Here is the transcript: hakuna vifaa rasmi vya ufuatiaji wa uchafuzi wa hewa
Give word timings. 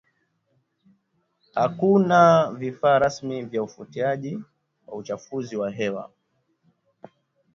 hakuna 1.53 2.51
vifaa 2.51 2.99
rasmi 2.99 3.41
vya 3.45 3.63
ufuatiaji 3.63 4.39
wa 4.87 4.93
uchafuzi 4.97 5.55
wa 5.57 5.71
hewa 5.71 6.11